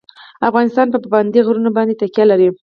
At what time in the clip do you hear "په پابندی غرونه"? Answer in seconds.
0.89-1.69